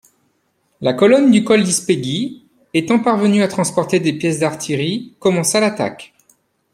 La 0.81 0.93
colonne 0.95 1.29
du 1.29 1.43
col 1.43 1.63
d'Ispéguy, 1.63 2.43
étant 2.73 2.97
parvenue 2.97 3.43
à 3.43 3.47
transporter 3.47 3.99
des 3.99 4.13
pièces 4.13 4.39
d'artillerie, 4.39 5.13
commença 5.19 5.59
l'attaque. 5.59 6.15